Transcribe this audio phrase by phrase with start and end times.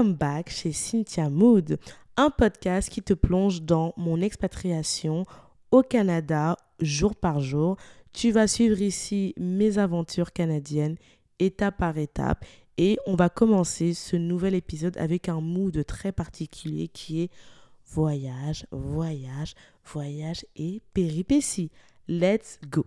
[0.00, 1.78] Welcome back chez Cynthia Mood,
[2.16, 5.26] un podcast qui te plonge dans mon expatriation
[5.72, 7.76] au Canada jour par jour.
[8.14, 10.96] Tu vas suivre ici mes aventures canadiennes
[11.38, 12.46] étape par étape
[12.78, 17.30] et on va commencer ce nouvel épisode avec un mood très particulier qui est
[17.86, 19.54] voyage, voyage,
[19.84, 21.70] voyage et péripéties.
[22.08, 22.86] Let's go.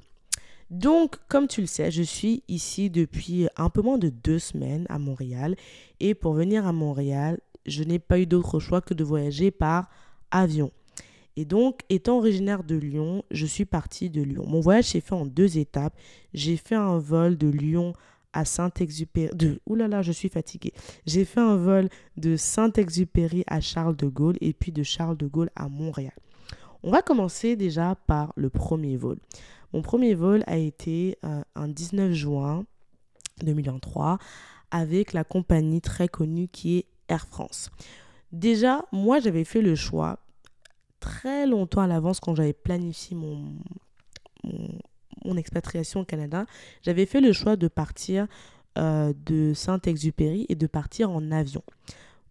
[0.70, 4.86] Donc, comme tu le sais, je suis ici depuis un peu moins de deux semaines
[4.90, 5.56] à Montréal.
[6.00, 9.90] Et pour venir à Montréal, je n'ai pas eu d'autre choix que de voyager par
[10.32, 10.72] avion.
[11.36, 14.46] Et donc, étant originaire de Lyon, je suis partie de Lyon.
[14.48, 15.98] Mon voyage s'est fait en deux étapes.
[16.34, 17.94] J'ai fait un vol de Lyon
[18.34, 19.36] à Saint-Exupéry.
[19.36, 19.60] De...
[19.66, 20.74] Ouh là là, je suis fatiguée.
[21.06, 25.28] J'ai fait un vol de Saint-Exupéry à Charles de Gaulle et puis de Charles de
[25.28, 26.14] Gaulle à Montréal.
[26.84, 29.18] On va commencer déjà par le premier vol.
[29.72, 32.66] Mon premier vol a été euh, un 19 juin
[33.42, 34.18] 2023
[34.70, 37.70] avec la compagnie très connue qui est Air France.
[38.34, 40.20] Déjà, moi, j'avais fait le choix
[41.00, 43.58] très longtemps à l'avance quand j'avais planifié mon,
[45.38, 46.46] expatriation au Canada.
[46.82, 48.28] J'avais fait le choix de partir
[48.78, 51.64] euh, de Saint-Exupéry et de partir en avion.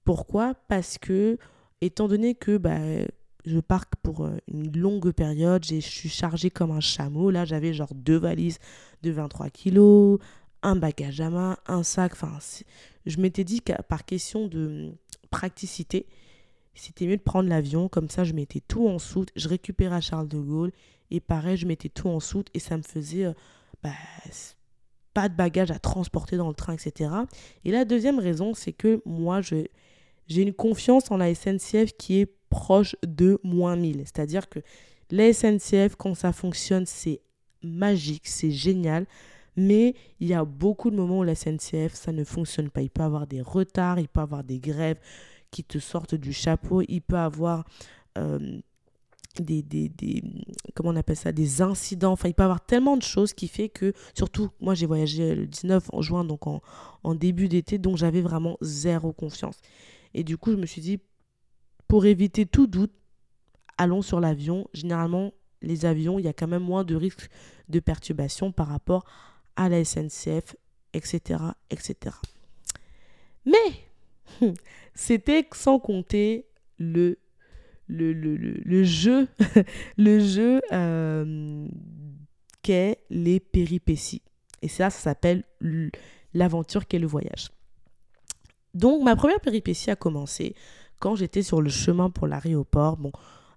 [0.04, 0.54] Pourquoi?
[0.68, 1.38] Parce que,
[1.80, 2.78] étant donné que bah,
[3.44, 5.64] je pars pour euh, une longue période.
[5.64, 7.30] Je suis chargée comme un chameau.
[7.30, 8.58] Là, j'avais genre deux valises
[9.02, 10.20] de 23 kilos,
[10.62, 12.12] un bagage à main, un sac.
[12.12, 12.38] Enfin,
[13.06, 14.96] je m'étais dit que par question de hum,
[15.30, 16.06] praticité,
[16.74, 17.88] c'était mieux de prendre l'avion.
[17.88, 19.30] Comme ça, je mettais tout en soute.
[19.36, 20.72] Je récupérais Charles de Gaulle.
[21.10, 22.48] Et pareil, je mettais tout en soute.
[22.54, 23.32] Et ça me faisait euh,
[23.82, 23.90] bah,
[25.14, 27.10] pas de bagages à transporter dans le train, etc.
[27.64, 29.68] Et la deuxième raison, c'est que moi, j'ai
[30.28, 34.02] une confiance en la SNCF qui est proche de moins 1000.
[34.04, 34.60] C'est-à-dire que
[35.10, 37.22] les SNCF, quand ça fonctionne, c'est
[37.62, 39.06] magique, c'est génial.
[39.56, 42.82] Mais il y a beaucoup de moments où la SNCF, ça ne fonctionne pas.
[42.82, 44.98] Il peut avoir des retards, il peut avoir des grèves
[45.50, 47.64] qui te sortent du chapeau, il peut avoir
[48.18, 48.60] euh,
[49.40, 50.22] des, des, des,
[50.74, 52.12] comment on appelle ça, des incidents.
[52.12, 55.34] Enfin, il peut y avoir tellement de choses qui fait que, surtout, moi j'ai voyagé
[55.34, 56.60] le 19 en juin, donc en,
[57.02, 59.56] en début d'été, donc j'avais vraiment zéro confiance.
[60.14, 61.00] Et du coup, je me suis dit,
[61.92, 62.94] pour éviter tout doute,
[63.76, 64.66] allons sur l'avion.
[64.72, 67.28] Généralement, les avions, il y a quand même moins de risques
[67.68, 69.04] de perturbation par rapport
[69.56, 70.56] à la SNCF,
[70.94, 71.42] etc.
[71.68, 72.16] etc.
[73.44, 73.52] Mais
[74.94, 76.46] c'était sans compter
[76.78, 77.18] le,
[77.88, 79.28] le, le, le, jeu,
[79.98, 81.68] le jeu euh,
[82.62, 84.22] qu'est les péripéties.
[84.62, 85.44] Et ça, ça s'appelle
[86.32, 87.50] l'aventure qu'est le voyage.
[88.72, 90.54] Donc, ma première péripétie a commencé
[91.02, 93.10] quand j'étais sur le chemin pour l'aéroport, bon,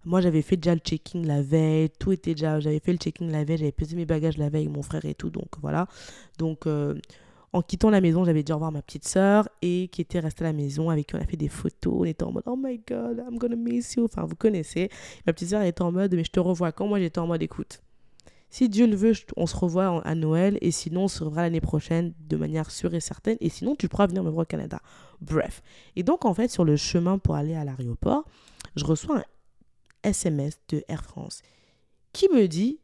[0.03, 3.31] moi j'avais fait déjà le checking la veille, tout était déjà, j'avais fait le checking
[3.31, 5.87] la veille, j'avais pesé mes bagages la veille mon frère et tout, donc voilà.
[6.39, 6.95] Donc euh,
[7.53, 10.47] en quittant la maison, j'avais dû revoir ma petite sœur et qui était restée à
[10.47, 11.93] la maison avec qui on a fait des photos.
[11.95, 14.05] On était en mode Oh my god, I'm gonna miss you.
[14.05, 14.89] Enfin, vous connaissez.
[15.27, 16.87] Ma petite sœur était en mode Mais je te revois quand?
[16.87, 17.79] Moi j'étais en mode Écoute,
[18.55, 21.59] si Dieu le veut, on se revoit à Noël et sinon on se reverra l'année
[21.59, 24.79] prochaine de manière sûre et certaine et sinon tu pourras venir me voir au Canada.
[25.19, 25.61] Bref.
[25.97, 28.23] Et donc en fait sur le chemin pour aller à l'aéroport,
[28.77, 29.23] je reçois un
[30.03, 31.41] SMS de Air France
[32.13, 32.79] qui me dit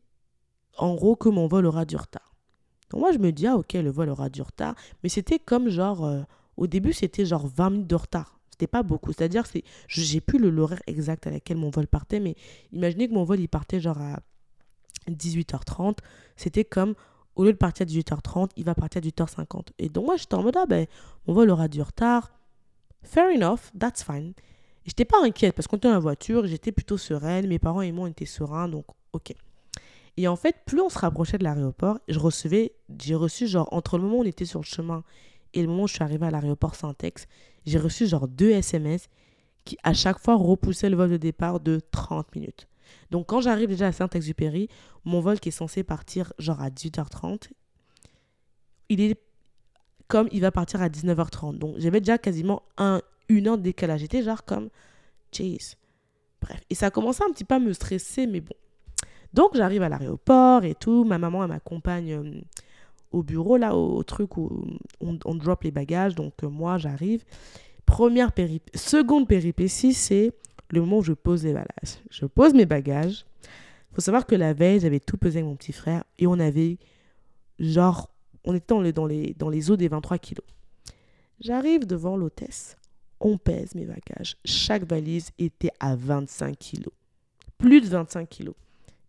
[0.78, 2.36] en gros que mon vol aura du retard.
[2.90, 5.70] Donc moi je me dis ah ok le vol aura du retard, mais c'était comme
[5.70, 6.22] genre euh,
[6.58, 8.42] au début c'était genre 20 minutes de retard.
[8.50, 12.36] C'était pas beaucoup, c'est-à-dire c'est j'ai plus l'horaire exact à laquelle mon vol partait mais
[12.74, 14.20] imaginez que mon vol il partait genre à
[15.10, 15.98] 18h30,
[16.36, 16.96] c'était comme
[17.36, 19.70] au lieu de partir à 18h30, il va partir à 18h50.
[19.80, 20.86] Et donc moi j'étais en mode ah ben
[21.28, 22.32] mon vol aura du retard.
[23.04, 24.34] Fair enough, that's fine.
[24.86, 27.92] J'étais pas inquiète parce qu'on était dans la voiture, j'étais plutôt sereine, mes parents et
[27.92, 29.34] moi on était sereins donc OK.
[30.18, 33.98] Et en fait, plus on se rapprochait de l'aéroport, je recevais j'ai reçu genre entre
[33.98, 35.04] le moment où on était sur le chemin
[35.54, 37.28] et le moment où je suis arrivée à l'aéroport Saint-Ex,
[37.66, 39.08] j'ai reçu genre deux SMS
[39.64, 42.68] qui à chaque fois repoussaient le vol de départ de 30 minutes.
[43.10, 44.68] Donc quand j'arrive déjà à Saint-Exupéry,
[45.06, 47.50] mon vol qui est censé partir genre à 18h30,
[48.90, 49.20] il est
[50.08, 51.58] comme il va partir à 19h30.
[51.58, 54.02] Donc j'avais déjà quasiment un, une heure de décalage.
[54.02, 54.70] J'étais genre comme,
[55.32, 55.58] jeez.
[56.42, 56.60] Bref.
[56.70, 58.56] Et ça a commencé un petit peu à me stresser, mais bon.
[59.34, 61.04] Donc j'arrive à l'aéroport et tout.
[61.04, 62.42] Ma maman, elle m'accompagne euh,
[63.12, 64.66] au bureau, là, au, truc où
[65.00, 66.16] on, drop les bagages.
[66.16, 67.24] Donc euh, moi, j'arrive.
[67.86, 68.78] Première péripétie.
[68.78, 70.34] Seconde péripétie, c'est
[70.72, 72.00] le moment où je pose les bagages.
[72.10, 73.26] Je pose mes bagages.
[73.92, 76.40] Il faut savoir que la veille, j'avais tout pesé avec mon petit frère et on
[76.40, 76.78] avait
[77.60, 78.10] genre,
[78.46, 80.46] on était dans les, dans les, dans les eaux des 23 kilos.
[81.40, 82.78] J'arrive devant l'hôtesse,
[83.20, 84.38] on pèse mes bagages.
[84.46, 86.94] Chaque valise était à 25 kilos.
[87.58, 88.56] Plus de 25 kilos.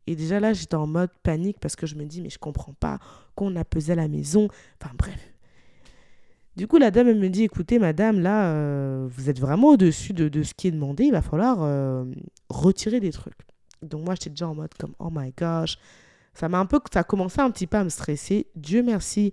[0.06, 2.74] Et déjà là, j'étais en mode panique parce que je me dis, mais je comprends
[2.74, 2.98] pas
[3.34, 4.48] qu'on a pesé à la maison.
[4.80, 5.31] Enfin bref.
[6.56, 10.28] Du coup, la dame, me dit, écoutez, madame, là, euh, vous êtes vraiment au-dessus de,
[10.28, 12.04] de, ce qui est demandé, il va falloir euh,
[12.50, 13.38] retirer des trucs.
[13.80, 15.78] Donc moi, j'étais déjà en mode comme, oh my gosh,
[16.34, 18.48] ça m'a un peu, ça a commencé un petit peu à me stresser.
[18.54, 19.32] Dieu merci,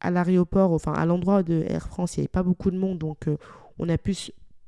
[0.00, 2.98] à l'aéroport, enfin à l'endroit de Air France, il n'y avait pas beaucoup de monde,
[2.98, 3.36] donc euh,
[3.80, 4.14] on a pu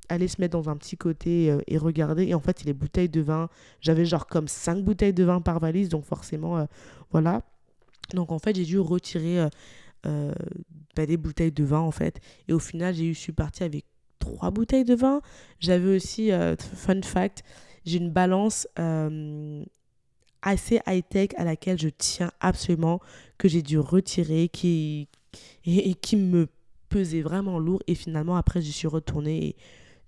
[0.08, 2.26] aller se mettre dans un petit côté et regarder.
[2.26, 3.48] Et en fait, les bouteilles de vin,
[3.80, 6.66] j'avais genre comme 5 bouteilles de vin par valise, donc forcément,
[7.12, 7.42] voilà.
[8.12, 9.48] Donc en fait, j'ai dû retirer
[10.06, 10.32] euh,
[10.96, 12.20] bah, des bouteilles de vin en fait.
[12.48, 13.84] Et au final, j'ai eu, je suis partie avec
[14.18, 15.20] trois bouteilles de vin.
[15.58, 17.42] J'avais aussi, euh, fun fact,
[17.84, 19.64] j'ai une balance euh,
[20.42, 23.00] assez high-tech à laquelle je tiens absolument,
[23.38, 25.08] que j'ai dû retirer, qui,
[25.64, 26.48] et, qui me
[26.88, 27.82] pesait vraiment lourd.
[27.86, 29.56] Et finalement, après, je suis retournée et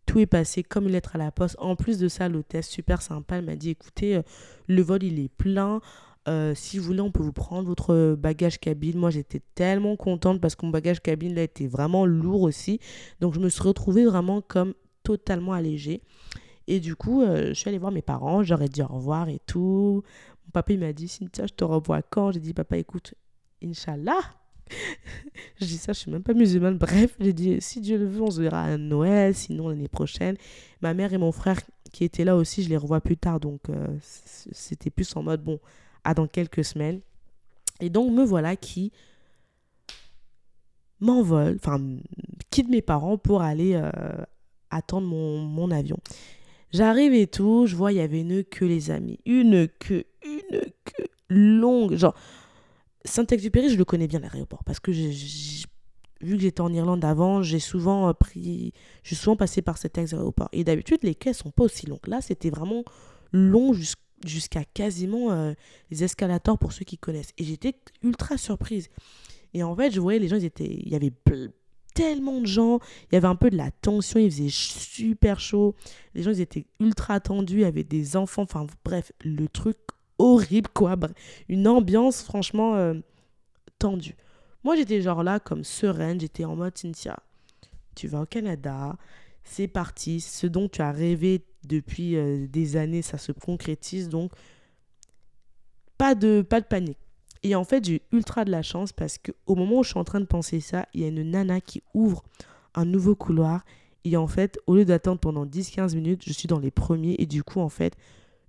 [0.04, 1.56] tout est passé comme une lettre à la poste.
[1.58, 4.20] En plus de ça, l'hôtesse, super sympa, elle m'a dit, écoutez,
[4.66, 5.80] le vol, il est plein.
[6.28, 8.98] Euh, si vous voulez, on peut vous prendre votre bagage cabine.
[8.98, 12.78] Moi, j'étais tellement contente parce que mon bagage cabine, là, était vraiment lourd aussi.
[13.20, 16.02] Donc, je me suis retrouvée vraiment comme totalement allégée.
[16.68, 18.42] Et du coup, euh, je suis allée voir mes parents.
[18.42, 20.02] J'aurais dit au revoir et tout.
[20.46, 22.32] Mon papa, il m'a dit, Cynthia, je te revois quand?
[22.32, 23.14] J'ai dit, papa, écoute,
[23.62, 24.20] Inch'Allah.
[25.60, 26.78] je dis ça, je suis même pas musulmane.
[26.78, 30.36] Bref, j'ai dit, si Dieu le veut, on se verra à Noël, sinon l'année prochaine.
[30.80, 31.60] Ma mère et mon frère
[31.92, 33.40] qui étaient là aussi, je les revois plus tard.
[33.40, 35.58] Donc, euh, c'était plus en mode, bon,
[36.04, 37.00] à dans quelques semaines.
[37.80, 38.92] Et donc me voilà qui
[41.00, 41.80] m'envole, enfin
[42.50, 43.90] quitte mes parents pour aller euh,
[44.70, 45.98] attendre mon, mon avion.
[46.70, 50.60] J'arrive et tout, je vois il y avait une queue les amis, une queue, une
[50.84, 52.14] queue longue, genre
[53.04, 54.92] Saint-Exupéry, je le connais bien l'aéroport parce que
[56.22, 58.72] vu que j'étais en Irlande avant, j'ai souvent euh, pris,
[59.02, 60.48] je suis souvent passé par cet aéroport.
[60.52, 62.00] Et d'habitude, les quais sont pas aussi longs.
[62.06, 62.84] Là, c'était vraiment
[63.32, 65.52] long jusqu'à jusqu'à quasiment euh,
[65.90, 67.32] les escalators pour ceux qui connaissent.
[67.38, 68.88] Et j'étais ultra surprise.
[69.54, 71.12] Et en fait, je voyais les gens, ils étaient, il y avait
[71.94, 72.78] tellement de gens,
[73.10, 75.74] il y avait un peu de la tension, il faisait super chaud.
[76.14, 79.76] Les gens, ils étaient ultra tendus, il y avait des enfants, enfin bref, le truc
[80.18, 80.96] horrible, quoi.
[81.48, 82.94] Une ambiance franchement euh,
[83.78, 84.16] tendue.
[84.64, 87.18] Moi, j'étais genre là comme sereine, j'étais en mode Cynthia,
[87.94, 88.96] tu vas au Canada,
[89.44, 94.08] c'est parti, ce dont tu as rêvé depuis euh, des années, ça se concrétise.
[94.08, 94.32] Donc,
[95.98, 96.98] pas de, pas de panique.
[97.42, 100.04] Et en fait, j'ai ultra de la chance parce qu'au moment où je suis en
[100.04, 102.22] train de penser ça, il y a une nana qui ouvre
[102.74, 103.64] un nouveau couloir.
[104.04, 107.16] Et en fait, au lieu d'attendre pendant 10-15 minutes, je suis dans les premiers.
[107.18, 107.96] Et du coup, en fait,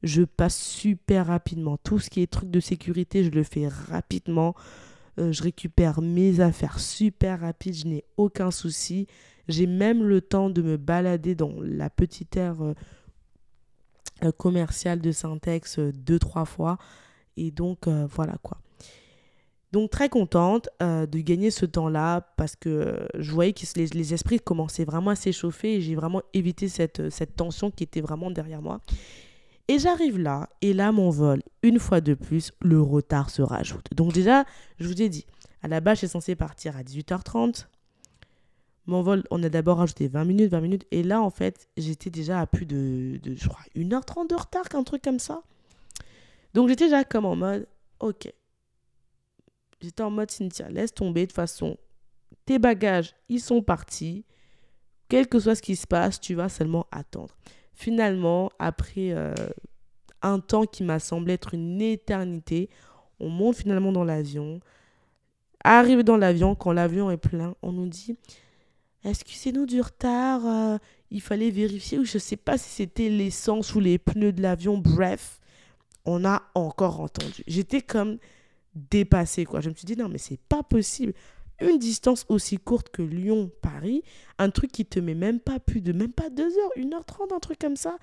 [0.03, 1.77] je passe super rapidement.
[1.77, 4.53] Tout ce qui est truc de sécurité, je le fais rapidement.
[5.19, 7.75] Euh, je récupère mes affaires super rapide.
[7.75, 9.07] Je n'ai aucun souci.
[9.47, 12.73] J'ai même le temps de me balader dans la petite aire euh,
[14.31, 16.77] commercial de Syntex euh, deux, trois fois.
[17.37, 18.57] Et donc, euh, voilà quoi.
[19.71, 24.85] Donc, très contente de gagner ce temps-là parce que je voyais que les, esprits commençaient
[24.85, 28.81] vraiment à s'échauffer et j'ai vraiment évité cette, cette tension qui était vraiment derrière moi.
[29.67, 33.87] Et j'arrive là, et là, mon vol, une fois de plus, le retard se rajoute.
[33.95, 34.45] Donc déjà,
[34.79, 35.25] je vous ai dit,
[35.63, 37.65] à la base, je suis censée partir à 18h30.
[38.85, 40.85] Mon vol, on a d'abord rajouté 20 minutes, 20 minutes.
[40.91, 44.83] Et là, en fait, j'étais déjà à plus de, je crois, 1h30 de retard, qu'un
[44.83, 45.41] truc comme ça.
[46.53, 47.65] Donc, j'étais déjà comme en mode,
[47.99, 48.31] ok.
[49.81, 51.21] J'étais en mode, Cynthia, laisse tomber.
[51.21, 51.77] De toute façon,
[52.45, 54.25] tes bagages, ils sont partis.
[55.07, 57.35] Quel que soit ce qui se passe, tu vas seulement attendre.
[57.73, 59.33] Finalement, après euh,
[60.21, 62.69] un temps qui m'a semblé être une éternité,
[63.19, 64.59] on monte finalement dans l'avion.
[65.63, 68.17] Arrivé dans l'avion, quand l'avion est plein, on nous dit
[69.03, 70.77] excusez-nous du retard, euh,
[71.11, 74.41] il fallait vérifier, ou je ne sais pas si c'était l'essence ou les pneus de
[74.41, 75.39] l'avion, bref,
[76.05, 77.43] on a encore entendu.
[77.47, 78.17] J'étais comme
[78.75, 79.61] dépassée, quoi.
[79.61, 81.13] Je me suis dit, non, mais c'est pas possible.
[81.61, 84.03] Une distance aussi courte que Lyon-Paris,
[84.39, 87.05] un truc qui te met même pas plus de, même pas deux heures, une heure
[87.05, 87.97] trente, un truc comme ça.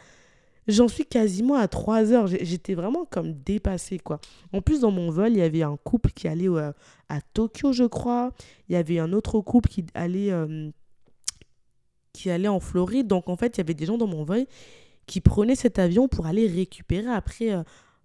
[0.68, 2.26] J'en suis quasiment à trois heures.
[2.28, 4.20] J'étais vraiment comme dépassée, quoi.
[4.52, 6.70] En plus, dans mon vol, il y avait un couple qui allait euh,
[7.08, 8.30] à Tokyo, je crois.
[8.68, 10.70] Il y avait un autre couple qui allait euh,
[12.12, 13.06] qui allait en Floride.
[13.06, 14.46] Donc, en fait, il y avait des gens dans mon vol
[15.06, 17.62] qui prenaient cet avion pour aller récupérer après euh,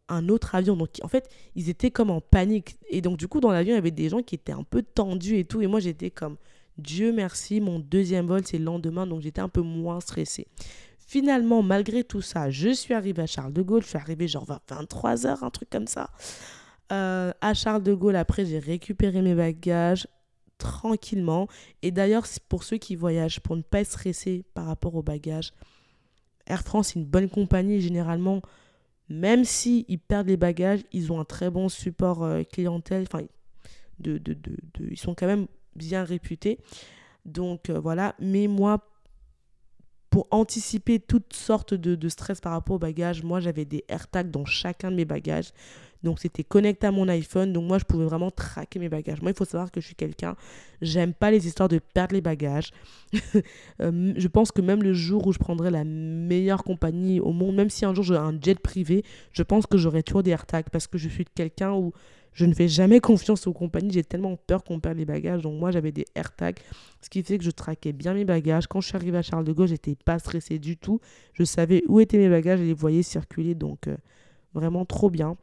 [0.10, 0.76] un autre avion.
[0.76, 2.78] Donc, en fait, ils étaient comme en panique.
[2.90, 4.82] Et donc, du coup, dans l'avion, il y avait des gens qui étaient un peu
[4.82, 5.62] tendus et tout.
[5.62, 6.38] Et moi, j'étais comme,
[6.78, 9.08] Dieu merci, mon deuxième vol, c'est le lendemain.
[9.08, 10.48] Donc, j'étais un peu moins stressée.
[10.98, 13.84] Finalement, malgré tout ça, je suis arrivée à Charles de Gaulle.
[13.84, 16.10] Je suis arrivée genre 23 heures, un truc comme ça.
[16.92, 20.08] Euh, à Charles de Gaulle, après, j'ai récupéré mes bagages
[20.58, 21.48] tranquillement.
[21.82, 25.54] Et d'ailleurs, pour ceux qui voyagent, pour ne pas être stressés par rapport aux bagages,
[26.48, 27.82] Air France est une bonne compagnie.
[27.82, 28.42] Généralement,
[29.10, 33.04] même s'ils ils perdent les bagages, ils ont un très bon support euh, clientèle.
[33.04, 33.26] Enfin,
[34.00, 34.36] de, de,
[34.90, 36.60] ils sont quand même bien réputés.
[37.26, 38.80] Donc voilà, mais moi,
[40.10, 44.32] pour anticiper toutes sortes de, de stress par rapport aux bagages, moi j'avais des AirTags
[44.32, 45.52] dans chacun de mes bagages.
[46.06, 47.52] Donc c'était connecté à mon iPhone.
[47.52, 49.22] Donc moi je pouvais vraiment traquer mes bagages.
[49.22, 50.36] Moi il faut savoir que je suis quelqu'un,
[50.82, 52.72] j'aime pas les histoires de perdre les bagages.
[53.82, 57.56] Euh, je pense que même le jour où je prendrai la meilleure compagnie au monde,
[57.56, 60.70] même si un jour j'ai un jet privé, je pense que j'aurai toujours des AirTags
[60.72, 61.92] parce que je suis quelqu'un où
[62.36, 63.94] je ne fais jamais confiance aux compagnies.
[63.94, 65.42] J'ai tellement peur qu'on perde les bagages.
[65.42, 66.60] Donc moi, j'avais des AirTags,
[67.02, 68.68] ce qui fait que je traquais bien mes bagages.
[68.68, 71.00] Quand je suis arrivée à Charles de Gaulle, j'étais pas stressée du tout.
[71.34, 73.56] Je savais où étaient mes bagages et les voyais circuler.
[73.56, 73.96] Donc euh,
[74.54, 75.38] vraiment trop bien.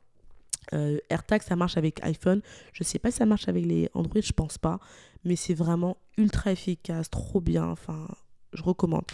[0.75, 2.40] Euh, AirTag, ça marche avec iPhone.
[2.73, 4.78] Je sais pas si ça marche avec les Android, je pense pas.
[5.25, 7.66] Mais c'est vraiment ultra efficace, trop bien.
[7.66, 8.07] Enfin,
[8.52, 9.04] je recommande.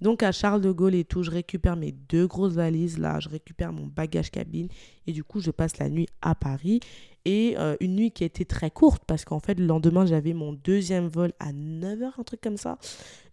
[0.00, 3.28] Donc à Charles de Gaulle et tout, je récupère mes deux grosses valises là, je
[3.28, 4.68] récupère mon bagage cabine
[5.06, 6.80] et du coup je passe la nuit à Paris
[7.24, 10.34] et euh, une nuit qui a été très courte parce qu'en fait le lendemain j'avais
[10.34, 12.78] mon deuxième vol à 9h, un truc comme ça.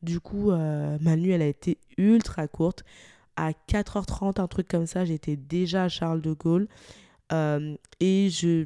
[0.02, 2.84] Du coup euh, ma nuit elle a été ultra courte.
[3.36, 6.68] À 4h30, un truc comme ça, j'étais déjà à Charles de Gaulle
[8.00, 8.66] et je,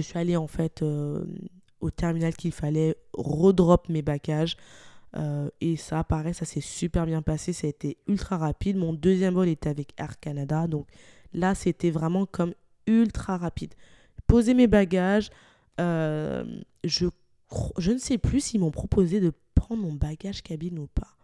[0.00, 0.82] suis allée en fait
[1.80, 4.56] au terminal qu'il fallait redrop mes bagages.
[5.16, 7.52] Euh, et ça, pareil, ça s'est super bien passé.
[7.52, 8.76] Ça a été ultra rapide.
[8.76, 10.66] Mon deuxième vol était avec Air Canada.
[10.66, 10.86] Donc
[11.32, 12.54] là, c'était vraiment comme
[12.86, 13.74] ultra rapide.
[14.26, 15.30] Poser mes bagages.
[15.80, 16.44] Euh,
[16.84, 17.06] je,
[17.78, 21.15] je ne sais plus s'ils m'ont proposé de prendre mon bagage cabine ou pas.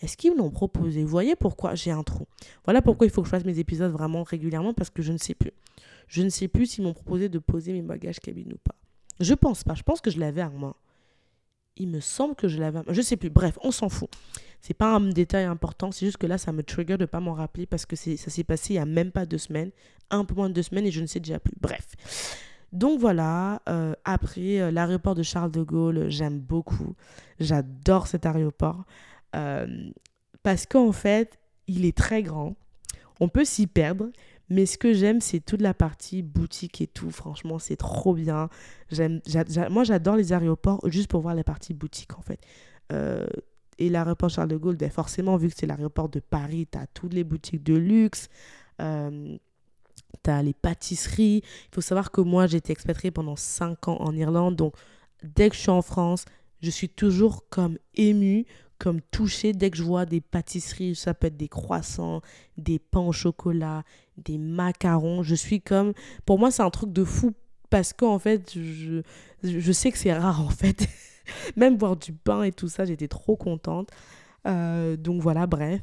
[0.00, 1.02] Est-ce qu'ils me l'ont proposé?
[1.02, 2.26] Vous voyez pourquoi j'ai un trou.
[2.64, 5.18] Voilà pourquoi il faut que je fasse mes épisodes vraiment régulièrement parce que je ne
[5.18, 5.52] sais plus.
[6.08, 8.74] Je ne sais plus s'ils m'ont proposé de poser mes bagages cabine ou pas.
[9.20, 9.74] Je pense pas.
[9.74, 10.76] Je pense que je l'avais à moi.
[11.76, 12.80] Il me semble que je l'avais.
[12.88, 13.30] Je sais plus.
[13.30, 14.08] Bref, on s'en fout.
[14.60, 15.92] C'est pas un détail important.
[15.92, 18.44] C'est juste que là, ça me trigger de pas m'en rappeler parce que ça s'est
[18.44, 19.70] passé il y a même pas deux semaines.
[20.10, 21.54] Un peu moins de deux semaines et je ne sais déjà plus.
[21.60, 21.86] Bref.
[22.72, 26.94] Donc voilà, euh, après euh, l'aéroport de Charles de Gaulle, j'aime beaucoup.
[27.40, 28.84] J'adore cet aéroport.
[29.36, 29.90] Euh,
[30.42, 32.56] parce qu'en fait, il est très grand.
[33.20, 34.10] On peut s'y perdre,
[34.48, 37.10] mais ce que j'aime, c'est toute la partie boutique et tout.
[37.10, 38.48] Franchement, c'est trop bien.
[38.90, 39.20] J'aime,
[39.70, 42.40] moi, j'adore les aéroports juste pour voir la partie boutique, en fait.
[42.92, 43.26] Euh,
[43.78, 46.86] et l'aéroport Charles de Gaulle, ben forcément, vu que c'est l'aéroport de Paris, tu as
[46.88, 48.28] toutes les boutiques de luxe.
[48.80, 49.36] Euh,
[50.24, 51.42] tu as les pâtisseries.
[51.44, 54.56] Il faut savoir que moi, j'ai été expatriée pendant 5 ans en Irlande.
[54.56, 54.74] Donc,
[55.22, 56.24] dès que je suis en France,
[56.62, 58.44] je suis toujours comme émue
[58.80, 62.22] comme touchée dès que je vois des pâtisseries, ça peut être des croissants,
[62.56, 63.84] des pains au chocolat,
[64.16, 65.22] des macarons.
[65.22, 65.92] Je suis comme...
[66.24, 67.32] Pour moi, c'est un truc de fou
[67.68, 69.02] parce qu'en fait, je,
[69.44, 70.88] je sais que c'est rare en fait.
[71.56, 73.90] Même voir du pain et tout ça, j'étais trop contente.
[74.46, 75.82] Euh, donc voilà, bref.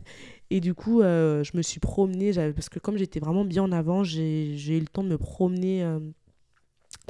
[0.50, 3.72] Et du coup, euh, je me suis promenée, parce que comme j'étais vraiment bien en
[3.72, 6.00] avant, j'ai eu le temps de me promener euh,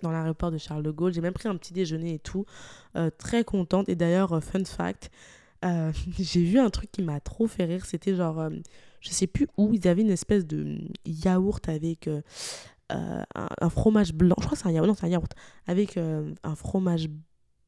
[0.04, 1.14] dans l'aéroport de Charles de Gaulle.
[1.14, 2.46] J'ai même pris un petit déjeuner et tout.
[3.18, 3.90] très contente.
[3.90, 5.12] Et d'ailleurs, fun fact,
[5.66, 7.86] euh, j'ai vu un truc qui m'a trop fait rire.
[7.86, 8.50] C'était genre, euh,
[9.02, 12.22] je sais plus où, ils avaient une espèce de yaourt avec euh,
[12.90, 14.36] un, fromage blanc.
[14.40, 15.34] Je crois que c'est un yaourt, non, c'est un yaourt.
[15.66, 17.08] Avec un fromage.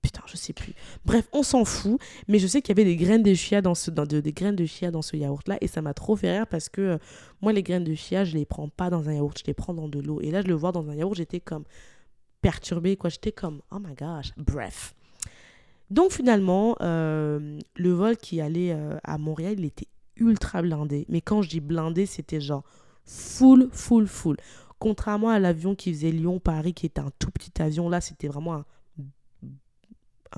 [0.02, 0.74] Putain, je sais plus.
[1.04, 2.00] Bref, on s'en fout.
[2.30, 4.56] Mais je sais qu'il y avait des graines de chia dans ce, dans des graines
[4.56, 5.58] de chia dans ce yaourt-là.
[5.60, 7.00] Et ça m'a trop fait rire parce que
[7.42, 9.38] moi, les graines de chia, je les prends pas dans un yaourt.
[9.38, 10.22] Je les prends dans de l'eau.
[10.22, 11.66] Et là, je le vois dans un yaourt, j'étais comme
[12.42, 13.10] perturbée, quoi.
[13.10, 14.32] J'étais comme, oh my gosh.
[14.38, 14.96] Bref.
[15.90, 21.06] Donc finalement, euh, le vol qui allait euh, à Montréal, il était ultra blindé.
[21.10, 22.64] Mais quand je dis blindé, c'était genre
[23.06, 24.38] full, full, full.
[24.78, 28.56] Contrairement à l'avion qui faisait Lyon-Paris, qui était un tout petit avion, là, c'était vraiment
[28.56, 28.66] un,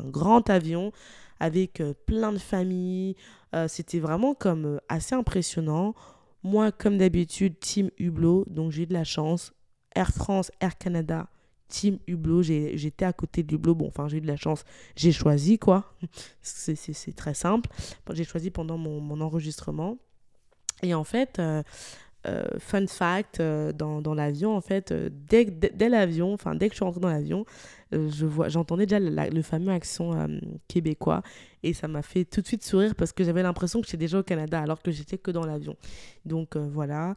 [0.06, 0.94] grand avion
[1.40, 3.16] avec euh, plein de familles.
[3.68, 5.94] c'était vraiment comme assez impressionnant.
[6.44, 9.54] Moi, comme d'habitude, team Hublot, donc j'ai eu de la chance.
[9.94, 11.28] Air France, Air Canada,
[11.72, 12.44] Team Hublot.
[12.44, 13.74] J'étais à côté de Hublot.
[13.74, 14.64] Bon, enfin, j'ai eu de la chance.
[14.96, 15.96] J'ai choisi, quoi.
[16.42, 17.70] C'est très simple.
[18.12, 19.98] J'ai choisi pendant mon, enregistrement.
[20.84, 21.64] Et en fait, euh,
[22.28, 26.74] euh, fun fact, euh, dans, dans l'avion, en fait, dès, dès, l'avion, enfin, dès que
[26.74, 27.46] je suis rentrée dans l'avion,
[27.92, 30.12] je vois, j'entendais déjà le, fameux accent
[30.70, 31.24] québécois.
[31.62, 34.20] Et ça m'a fait tout de suite sourire parce que j'avais l'impression que j'étais déjà
[34.20, 35.76] au Canada alors que j'étais que dans l'avion.
[36.26, 37.16] Donc voilà.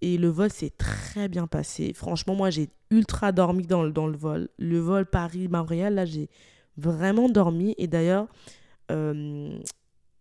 [0.00, 1.92] Et le vol s'est très bien passé.
[1.92, 4.48] Franchement, moi, j'ai ultra dormi dans le, dans le vol.
[4.58, 6.28] Le vol Paris-Montréal, là, j'ai
[6.76, 7.74] vraiment dormi.
[7.78, 8.28] Et d'ailleurs,
[8.90, 9.58] euh,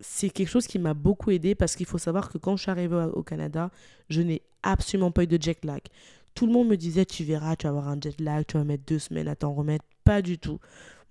[0.02, 2.72] c'est quelque chose qui m'a beaucoup aidé parce qu'il faut savoir que quand je suis
[2.72, 3.72] arrivée au Canada,
[4.10, 5.82] je n'ai absolument pas eu de jet lag.
[6.34, 8.64] Tout le monde me disait, tu verras, tu vas avoir un jet lag, tu vas
[8.64, 9.86] mettre deux semaines à t'en remettre.
[10.04, 10.60] Pas du tout.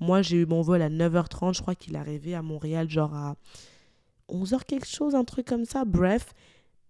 [0.00, 1.54] Moi, j'ai eu mon vol à 9h30.
[1.54, 3.37] Je crois qu'il arrivé à Montréal, genre à
[4.28, 5.85] 11h quelque chose, un truc comme ça.
[5.85, 6.32] Bref,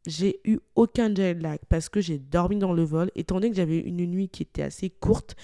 [0.06, 3.10] j'ai eu aucun jet lag parce que j'ai dormi dans le vol.
[3.16, 5.36] Étant donné que j'avais une nuit qui était assez courte,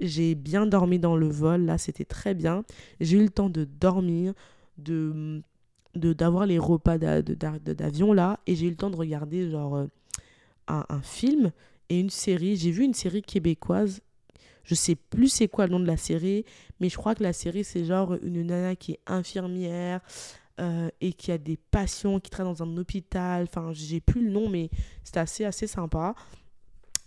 [0.00, 1.64] j'ai bien dormi dans le vol.
[1.64, 2.64] Là, c'était très bien.
[3.00, 4.34] J'ai eu le temps de dormir,
[4.78, 5.42] de
[5.94, 9.86] d'avoir les repas d'avion là et j'ai eu le temps de regarder genre euh,
[10.68, 11.52] un, film
[11.88, 14.00] et une série j'ai vu une série québécoise
[14.64, 16.44] je sais plus c'est quoi le nom de la série
[16.80, 20.00] mais je crois que la série c'est genre une nana qui est infirmière
[20.60, 23.44] euh, et qui a des passions, qui travaille dans un hôpital.
[23.44, 24.68] Enfin, j'ai plus le nom, mais
[25.02, 26.14] c'était assez, assez sympa.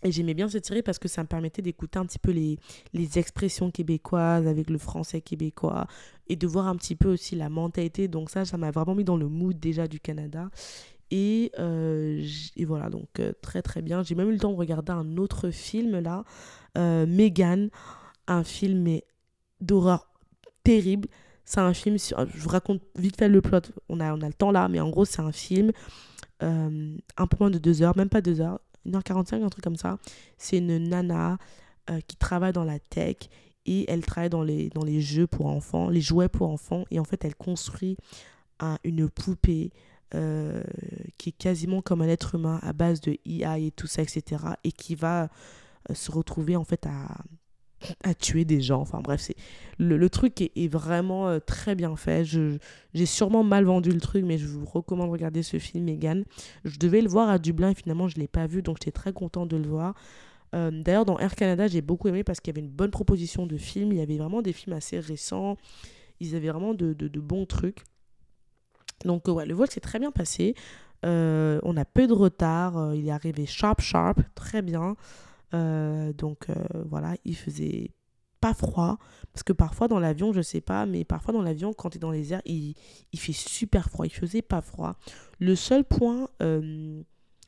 [0.05, 2.59] Et j'aimais bien cette série parce que ça me permettait d'écouter un petit peu les,
[2.93, 5.87] les expressions québécoises avec le français québécois
[6.27, 8.07] et de voir un petit peu aussi la mentalité.
[8.07, 10.49] Donc ça, ça m'a vraiment mis dans le mood déjà du Canada.
[11.11, 12.23] Et, euh,
[12.55, 14.03] et voilà, donc euh, très très bien.
[14.03, 16.23] J'ai même eu le temps de regarder un autre film là,
[16.75, 17.69] Megan,
[18.27, 18.99] un film
[19.61, 20.07] d'horreur
[20.63, 21.07] terrible.
[21.45, 24.33] C'est un film, je vous raconte vite fait le plot, on a, on a le
[24.33, 25.71] temps là, mais en gros c'est un film,
[26.41, 29.75] euh, un peu moins de deux heures, même pas deux heures, 1h45, un truc comme
[29.75, 29.97] ça.
[30.37, 31.37] C'est une nana
[31.89, 33.17] euh, qui travaille dans la tech
[33.65, 37.25] et elle travaille dans les, jeux pour enfants, les jouets pour enfants, et en fait
[37.25, 37.97] elle construit
[38.59, 39.71] un, une poupée
[40.13, 40.63] euh,
[41.17, 44.43] qui est quasiment comme un être humain à base de IA et tout ça, etc.
[44.63, 45.29] Et qui va
[45.93, 47.07] se retrouver en fait à
[48.03, 48.81] à tuer des gens.
[48.81, 49.35] Enfin bref, c'est
[49.77, 52.23] le, truc est, vraiment euh, très bien fait.
[52.23, 56.23] J'ai sûrement mal vendu le truc, mais je vous recommande de regarder ce film, Megan.
[56.63, 58.91] Je devais le voir à Dublin et finalement je ne l'ai pas vu, donc j'étais
[58.91, 59.95] très content de le voir.
[60.53, 63.45] Euh, d'ailleurs, dans Air Canada, j'ai beaucoup aimé parce qu'il y avait une bonne proposition
[63.45, 63.91] de films.
[63.91, 65.57] Il y avait vraiment des films assez récents.
[66.19, 67.83] Ils avaient vraiment de, bons trucs.
[69.03, 70.55] Donc, euh, ouais, le vol s'est très bien passé.
[71.03, 72.95] on a peu de retard.
[72.95, 74.95] il est arrivé sharp, sharp, très bien.
[75.53, 77.91] Euh, donc euh, voilà, il faisait
[78.41, 78.97] pas froid.
[79.33, 81.99] Parce que parfois dans l'avion, je sais pas, mais parfois dans l'avion, quand tu es
[81.99, 82.75] dans les airs, il,
[83.11, 84.05] il, fait super froid.
[84.05, 84.95] Il faisait pas froid.
[85.39, 87.01] Le seul point, euh,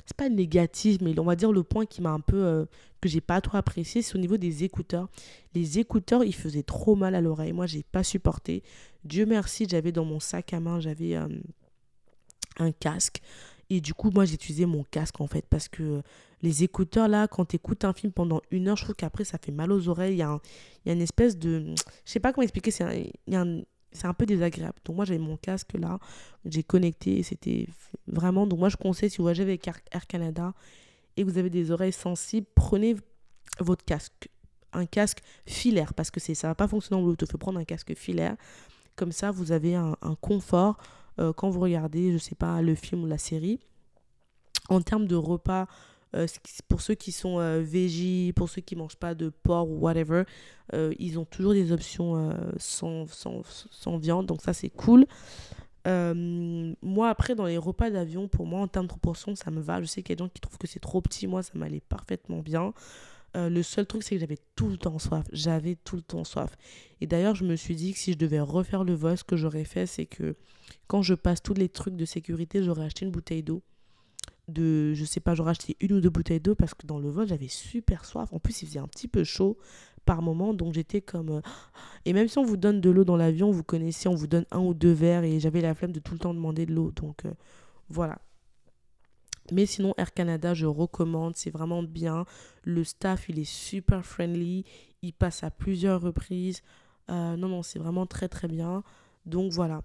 [0.06, 2.68] c'est pas négatif, mais on va dire le point qui m'a un peu.
[3.02, 5.10] que j'ai pas trop apprécié, c'est au niveau des écouteurs.
[5.54, 7.54] Les écouteurs, ils faisaient trop mal à l'oreille.
[7.54, 8.64] Moi, j'ai pas supporté.
[9.04, 13.22] Dieu merci, j'avais dans mon sac à main, j'avais un casque.
[13.70, 16.02] Et du coup, moi, j'ai utilisé mon casque en fait parce que
[16.42, 19.38] les écouteurs là, quand tu écoutes un film pendant une heure, je trouve qu'après ça
[19.38, 20.14] fait mal aux oreilles.
[20.14, 20.40] Il y a,
[20.86, 21.74] y a une espèce de.
[22.06, 23.62] Je sais pas comment expliquer, c'est un,
[24.04, 24.76] un, peu désagréable.
[24.86, 26.00] Donc moi, j'avais mon casque là,
[26.46, 27.68] j'ai connecté c'était
[28.08, 28.46] vraiment.
[28.46, 30.54] Donc moi, je conseille si vous voyagez avec Air Canada
[31.16, 32.96] et que vous avez des oreilles sensibles, prenez
[33.60, 34.30] votre casque.
[34.74, 37.28] Un casque filaire parce que ça va pas fonctionner en Bluetooth.
[37.30, 38.36] Il faut prendre un casque filaire.
[38.96, 40.78] Comme ça, vous avez un, un confort
[41.20, 43.60] euh, quand vous regardez, je sais pas, le film ou la série.
[44.70, 45.68] En termes de repas,
[46.16, 46.28] euh,
[46.68, 47.64] pour ceux qui sont euh,
[48.36, 50.24] pour ceux qui mangent pas de porc ou whatever,
[50.74, 55.06] euh, ils ont toujours des options sans, sans, sans, viande, donc ça c'est cool.
[55.86, 59.82] moi après dans les repas d'avion, pour moi en termes de proportion, ça me va.
[59.82, 61.54] Je sais qu'il y a des gens qui trouvent que c'est trop petit, moi ça
[61.56, 62.74] m'allait parfaitement bien.
[63.36, 65.26] le seul truc, c'est que j'avais tout le temps soif.
[65.32, 66.56] J'avais tout le temps soif.
[67.02, 69.36] Et d'ailleurs, je me suis dit que si je devais refaire le vol, ce que
[69.36, 70.36] j'aurais fait, c'est que
[70.88, 73.62] quand je passe tous les trucs de sécurité, j'aurais acheté une bouteille d'eau.
[74.48, 77.10] De, je sais pas, j'aurais acheté une ou deux bouteilles d'eau parce que dans le
[77.10, 78.32] vol, j'avais super soif.
[78.32, 79.58] En plus, il faisait un petit peu chaud
[80.06, 81.30] par moment, donc j'étais comme.
[81.30, 81.42] Euh,
[82.06, 84.46] et même si on vous donne de l'eau dans l'avion, vous connaissez, on vous donne
[84.52, 86.92] un ou deux verres et j'avais la flemme de tout le temps demander de l'eau.
[86.92, 87.34] Donc euh,
[87.90, 88.18] voilà.
[89.52, 92.26] Mais sinon, Air Canada, je recommande, c'est vraiment bien.
[92.64, 94.66] Le staff, il est super friendly.
[95.02, 96.62] Il passe à plusieurs reprises.
[97.10, 98.84] Euh, non, non, c'est vraiment très, très bien.
[99.26, 99.84] Donc voilà.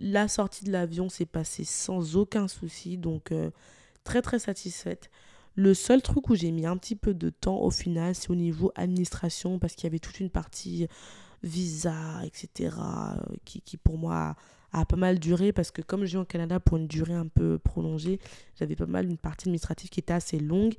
[0.00, 3.50] La sortie de l'avion s'est passée sans aucun souci, donc euh,
[4.02, 5.10] très très satisfaite.
[5.56, 8.34] Le seul truc où j'ai mis un petit peu de temps au final, c'est au
[8.34, 10.88] niveau administration, parce qu'il y avait toute une partie
[11.42, 14.36] visa, etc., euh, qui, pour moi
[14.72, 17.28] a, pas mal duré, parce que comme je vis au Canada pour une durée un
[17.28, 18.18] peu prolongée,
[18.58, 20.74] j'avais pas mal une partie administrative qui était assez longue.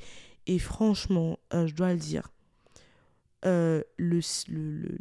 [0.47, 2.29] Et franchement, euh, je dois le dire,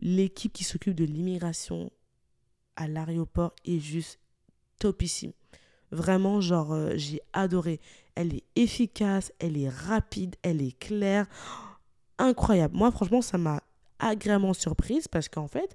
[0.03, 1.91] l'équipe qui s'occupe de l'immigration
[2.77, 4.19] à l'aéroport est juste
[4.79, 5.33] topissime.
[5.91, 7.81] Vraiment, genre, euh, j'ai adoré.
[8.15, 11.27] Elle est efficace, elle est rapide, elle est claire.
[12.19, 12.77] Incroyable.
[12.77, 13.63] Moi, franchement, ça m'a
[13.99, 15.75] agréablement surprise parce qu'en fait,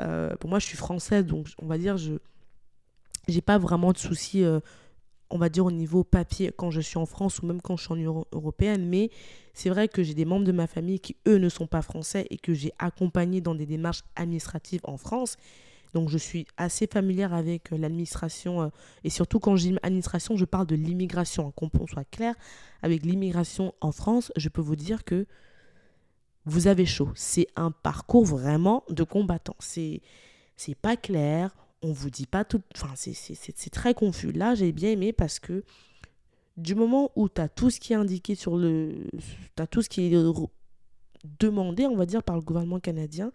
[0.00, 2.14] euh, pour moi, je suis française, donc on va dire, je
[3.28, 4.60] j'ai pas vraiment de soucis, euh,
[5.30, 7.84] on va dire, au niveau papier quand je suis en France ou même quand je
[7.84, 8.86] suis en Union européenne.
[8.86, 9.10] Mais
[9.54, 12.26] c'est vrai que j'ai des membres de ma famille qui, eux, ne sont pas français
[12.30, 15.36] et que j'ai accompagné dans des démarches administratives en France.
[15.92, 18.68] Donc je suis assez familière avec euh, l'administration euh,
[19.04, 22.34] et surtout quand dis administration, je parle de l'immigration, hein, qu'on soit clair.
[22.82, 25.26] Avec l'immigration en France, je peux vous dire que
[26.44, 27.10] vous avez chaud.
[27.14, 29.56] C'est un parcours vraiment de combattant.
[29.58, 30.00] C'est
[30.56, 34.32] c'est pas clair, on vous dit pas tout enfin c'est très confus.
[34.32, 35.64] Là, j'ai bien aimé parce que
[36.56, 39.06] du moment où tu as tout ce qui est indiqué sur le.
[39.56, 40.24] Tu as tout ce qui est
[41.38, 43.32] demandé, on va dire, par le gouvernement canadien,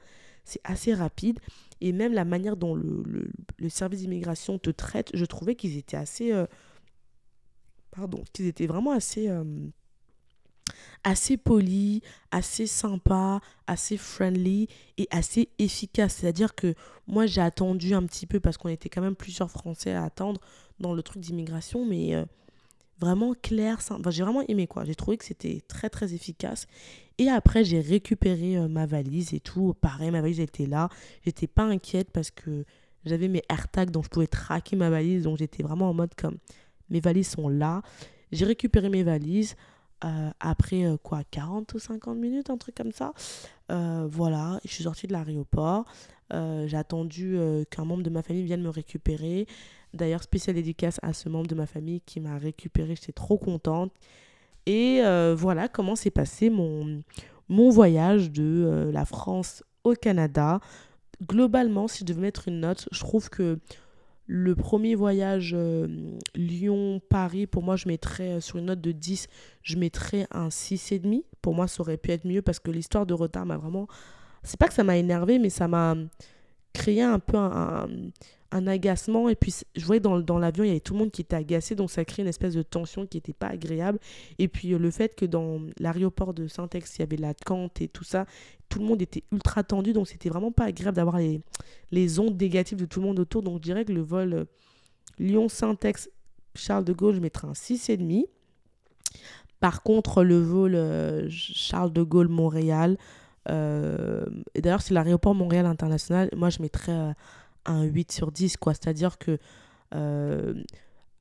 [0.47, 1.39] c'est assez rapide.
[1.81, 3.29] Et même la manière dont le,
[3.69, 6.31] service d'immigration te traite, je trouvais qu'ils étaient assez.
[6.31, 6.47] Euh,
[7.91, 9.29] pardon, qu'ils étaient vraiment assez.
[9.29, 9.43] Euh,
[11.03, 16.15] assez poli, assez sympa, assez friendly et assez efficace.
[16.15, 16.73] C'est-à-dire que
[17.07, 20.41] moi j'ai attendu un petit peu parce qu'on était quand même plusieurs Français à attendre
[20.79, 22.25] dans le truc d'immigration, mais euh,
[22.99, 24.85] vraiment clair, enfin, j'ai vraiment aimé quoi.
[24.85, 26.67] J'ai trouvé que c'était très très efficace.
[27.17, 29.75] Et après j'ai récupéré euh, ma valise et tout.
[29.81, 30.89] Pareil, ma valise était là.
[31.23, 32.65] J'étais pas inquiète parce que
[33.05, 35.23] j'avais mes AirTags donc je pouvais traquer ma valise.
[35.23, 36.37] Donc j'étais vraiment en mode comme
[36.89, 37.81] mes valises sont là.
[38.31, 39.55] J'ai récupéré mes valises.
[40.05, 43.13] Euh, après euh, quoi 40 ou 50 minutes un truc comme ça
[43.67, 45.85] voilà je suis sortie de l'aéroport
[46.31, 47.37] j'ai attendu
[47.69, 49.47] qu'un membre de ma famille vienne me récupérer
[49.93, 53.91] d'ailleurs spécial dédicace à ce membre de ma famille qui m'a récupéré j'étais trop contente
[54.65, 55.01] et
[55.35, 57.01] voilà comment s'est passé mon,
[57.49, 60.59] voyage de la France au Canada
[61.25, 63.59] globalement si je devais mettre une note je trouve que
[64.27, 65.87] le premier voyage euh,
[66.35, 69.27] Lyon-Paris, pour moi, je mettrais euh, sur une note de 10,
[69.63, 71.23] je mettrais un 6,5.
[71.41, 73.87] Pour moi, ça aurait pu être mieux parce que l'histoire de retard m'a vraiment.
[74.43, 75.95] C'est pas que ça m'a énervé, mais ça m'a
[76.73, 77.87] créé un peu un,
[78.51, 79.29] un agacement.
[79.29, 81.35] Et puis, je voyais dans, dans l'avion, il y avait tout le monde qui était
[81.35, 81.75] agacé.
[81.75, 83.99] Donc, ça crée une espèce de tension qui n'était pas agréable.
[84.39, 87.87] Et puis, le fait que dans l'aéroport de Saint-Ex, il y avait la cante et
[87.87, 88.25] tout ça,
[88.69, 89.93] tout le monde était ultra tendu.
[89.93, 91.41] Donc, c'était vraiment pas agréable d'avoir les,
[91.91, 93.41] les ondes négatives de tout le monde autour.
[93.41, 94.45] Donc, je dirais que le vol euh,
[95.19, 96.09] Lyon-Saint-Ex,
[96.55, 98.25] Charles de Gaulle, je mettrais un 6,5.
[99.59, 102.97] Par contre, le vol euh, Charles de Gaulle-Montréal,
[103.49, 107.13] et d'ailleurs, c'est l'aéroport Montréal International, moi, je mettrais
[107.67, 108.73] un 8 sur 10, quoi.
[108.73, 109.37] C'est-à-dire que
[109.93, 110.53] euh,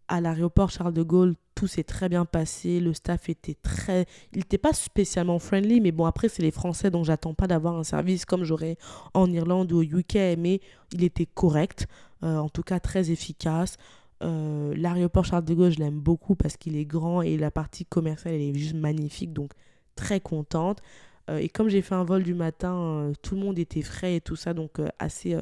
[0.09, 2.81] à l'aéroport Charles de Gaulle, tout s'est très bien passé.
[2.81, 4.07] Le staff était très.
[4.33, 7.77] Il n'était pas spécialement friendly, mais bon, après, c'est les Français, donc j'attends pas d'avoir
[7.77, 8.77] un service comme j'aurais
[9.15, 10.61] en Irlande ou au UK, mais
[10.93, 11.87] il était correct,
[12.23, 13.77] euh, en tout cas très efficace.
[14.23, 17.85] Euh, l'aéroport Charles de Gaulle, je l'aime beaucoup parce qu'il est grand et la partie
[17.85, 19.51] commerciale, elle est juste magnifique, donc
[19.97, 20.81] très contente.
[21.29, 24.37] Et comme j'ai fait un vol du matin, tout le monde était frais et tout
[24.37, 25.37] ça, donc assez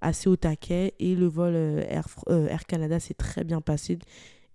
[0.00, 3.98] assez au taquet et le vol euh, Air, euh, Air Canada s'est très bien passé.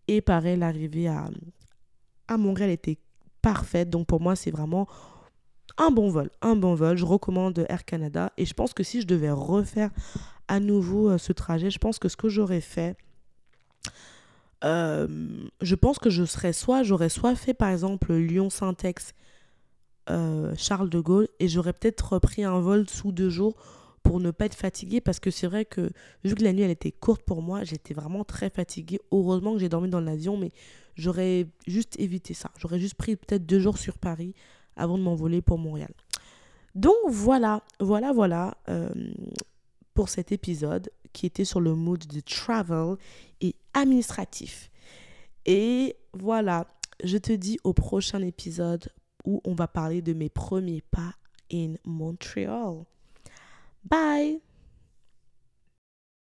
[0.08, 1.30] Et pareil, l'arrivée à,
[2.28, 2.98] à Montréal était
[3.42, 3.90] parfaite.
[3.90, 4.88] Donc pour moi, c'est vraiment
[5.78, 6.30] un bon vol.
[6.42, 6.98] Un bon vol.
[6.98, 8.32] Je recommande Air Canada.
[8.38, 9.92] Et je pense que si je devais refaire
[10.48, 12.96] à nouveau euh, ce trajet, je pense que ce que j'aurais fait,
[14.64, 18.14] je pense que je serais soit, j'aurais soit fait par exemple
[20.12, 23.56] Lyon-Saint-Ex, Charles de Gaulle, et j'aurais peut-être repris un vol sous deux jours
[24.04, 25.92] pour ne pas être fatiguée parce que c'est vrai que
[26.24, 29.00] vu que la nuit elle était courte pour moi, j'étais vraiment très fatiguée.
[29.12, 30.52] Heureusement que j'ai dormi dans l'avion, mais
[30.96, 32.52] j'aurais juste évité ça.
[32.58, 34.34] J'aurais juste pris peut-être deux jours sur Paris
[34.76, 35.92] avant de m'envoler pour Montréal.
[36.74, 38.90] Donc voilà, voilà, voilà euh,
[39.94, 42.96] pour cet épisode qui était sur le mood de travel
[43.42, 44.72] et administratif.
[45.46, 46.68] Et voilà,
[47.04, 48.90] je te dis au prochain épisode
[49.26, 51.14] où on va parler de mes premiers pas
[51.52, 52.86] in Montréal.
[53.84, 54.42] Bye.